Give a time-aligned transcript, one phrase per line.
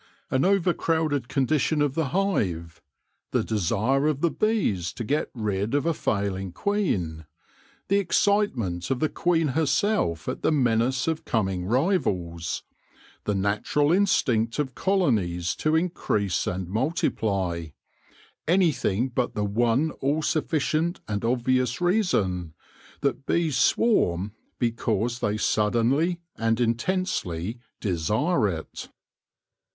[0.31, 2.81] An overcrowded condition of the hive;
[3.29, 7.27] the desire of the bees to get rid of a failing queen;
[7.87, 12.63] the excite ment of the queen herself at the menace of coming rivals;
[13.25, 17.67] the natural instinct of colonies to increase and multiply—
[18.57, 22.55] anything but the one all sufficient and obvious reason,
[23.01, 28.89] that bees swarm because they suddenly and intensely desire it.